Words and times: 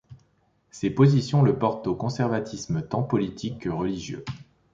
Ses 0.71 0.89
positions 0.89 1.43
le 1.43 1.59
portent 1.59 1.85
au 1.85 1.93
conservatisme 1.93 2.81
tant 2.81 3.03
politique 3.03 3.59
que 3.59 3.69
religieux. 3.69 4.25